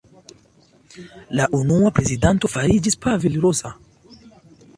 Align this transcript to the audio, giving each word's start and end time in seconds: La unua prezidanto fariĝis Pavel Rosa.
La 1.39 1.45
unua 1.59 1.91
prezidanto 1.99 2.51
fariĝis 2.55 2.99
Pavel 3.07 3.39
Rosa. 3.45 3.75